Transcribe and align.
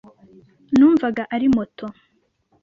Numvaga 0.77 1.23
ari 1.35 1.47
muto. 1.55 1.85